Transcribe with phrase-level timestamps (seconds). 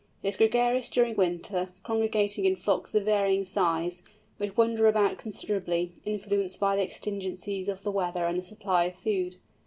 [0.23, 4.01] It is gregarious during winter, congregating in flocks of varying size,
[4.37, 8.95] which wander about considerably, influenced by the exigencies of the weather and the supply of
[8.95, 9.35] food.